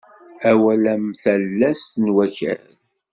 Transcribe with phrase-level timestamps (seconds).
[0.49, 2.63] Awal am talast n wakal.